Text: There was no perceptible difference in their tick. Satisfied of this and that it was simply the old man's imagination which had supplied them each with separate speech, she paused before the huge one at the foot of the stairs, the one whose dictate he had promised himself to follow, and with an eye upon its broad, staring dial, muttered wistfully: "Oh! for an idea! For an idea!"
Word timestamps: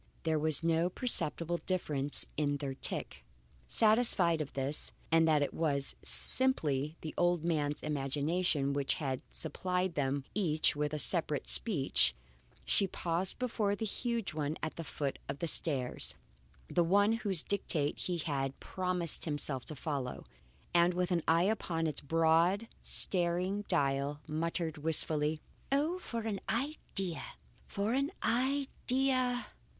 There 0.23 0.39
was 0.39 0.63
no 0.63 0.89
perceptible 0.89 1.59
difference 1.67 2.25
in 2.35 2.57
their 2.57 2.73
tick. 2.73 3.23
Satisfied 3.67 4.41
of 4.41 4.53
this 4.53 4.93
and 5.11 5.27
that 5.27 5.43
it 5.43 5.53
was 5.53 5.95
simply 6.01 6.97
the 7.01 7.13
old 7.19 7.45
man's 7.45 7.81
imagination 7.81 8.73
which 8.73 8.95
had 8.95 9.21
supplied 9.29 9.93
them 9.93 10.23
each 10.33 10.75
with 10.75 10.99
separate 10.99 11.47
speech, 11.47 12.15
she 12.65 12.87
paused 12.87 13.37
before 13.37 13.75
the 13.75 13.85
huge 13.85 14.33
one 14.33 14.57
at 14.63 14.75
the 14.75 14.83
foot 14.83 15.19
of 15.29 15.37
the 15.37 15.47
stairs, 15.47 16.15
the 16.67 16.83
one 16.83 17.11
whose 17.11 17.43
dictate 17.43 17.99
he 17.99 18.17
had 18.17 18.59
promised 18.59 19.25
himself 19.25 19.65
to 19.65 19.75
follow, 19.75 20.23
and 20.73 20.95
with 20.95 21.11
an 21.11 21.21
eye 21.27 21.43
upon 21.43 21.85
its 21.85 22.01
broad, 22.01 22.67
staring 22.81 23.65
dial, 23.67 24.19
muttered 24.27 24.79
wistfully: 24.79 25.41
"Oh! 25.71 25.99
for 25.99 26.21
an 26.21 26.41
idea! 26.49 27.21
For 27.67 27.93
an 27.93 28.11
idea!" 28.23 29.45